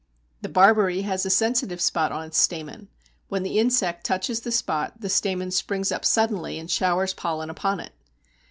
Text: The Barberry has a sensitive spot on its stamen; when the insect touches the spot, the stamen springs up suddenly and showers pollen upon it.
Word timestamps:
The 0.41 0.49
Barberry 0.49 1.01
has 1.03 1.27
a 1.27 1.29
sensitive 1.29 1.79
spot 1.79 2.11
on 2.11 2.25
its 2.25 2.39
stamen; 2.39 2.87
when 3.29 3.43
the 3.43 3.59
insect 3.59 4.03
touches 4.03 4.39
the 4.41 4.51
spot, 4.51 4.99
the 4.99 5.09
stamen 5.09 5.51
springs 5.51 5.91
up 5.91 6.05
suddenly 6.05 6.57
and 6.57 6.71
showers 6.71 7.13
pollen 7.13 7.51
upon 7.51 7.79
it. 7.81 7.91